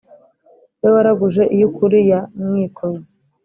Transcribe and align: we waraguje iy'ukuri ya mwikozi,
we 0.81 0.87
waraguje 0.95 1.43
iy'ukuri 1.55 1.99
ya 2.09 2.19
mwikozi, 2.43 3.11